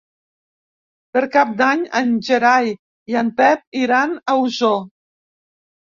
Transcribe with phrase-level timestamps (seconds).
[1.17, 2.71] Per Cap d'Any en Gerai
[3.15, 4.79] i en Pep iran a Osor.